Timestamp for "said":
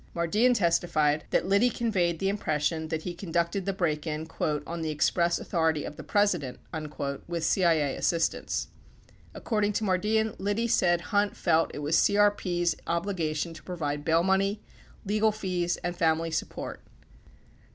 10.67-11.01